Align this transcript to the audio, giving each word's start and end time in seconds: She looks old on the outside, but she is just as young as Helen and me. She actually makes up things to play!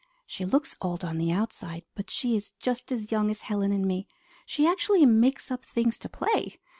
She 0.25 0.45
looks 0.45 0.75
old 0.81 1.05
on 1.05 1.19
the 1.19 1.31
outside, 1.31 1.83
but 1.93 2.09
she 2.09 2.35
is 2.35 2.53
just 2.59 2.91
as 2.91 3.11
young 3.11 3.29
as 3.29 3.41
Helen 3.43 3.71
and 3.71 3.85
me. 3.85 4.07
She 4.47 4.65
actually 4.67 5.05
makes 5.05 5.51
up 5.51 5.63
things 5.63 5.99
to 5.99 6.09
play! 6.09 6.57